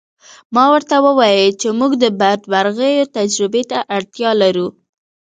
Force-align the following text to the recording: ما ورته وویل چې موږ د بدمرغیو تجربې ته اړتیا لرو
ما 0.53 0.65
ورته 0.73 0.95
وویل 1.05 1.49
چې 1.61 1.67
موږ 1.79 1.91
د 2.03 2.05
بدمرغیو 2.19 3.11
تجربې 3.17 3.63
ته 3.71 3.77
اړتیا 3.95 4.29
لرو 4.41 4.67